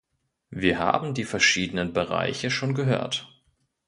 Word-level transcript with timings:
Wir 0.49 0.79
haben 0.79 1.13
die 1.13 1.25
verschiedenen 1.25 1.93
Bereiche 1.93 2.49
schon 2.49 2.73
gehört. 2.73 3.31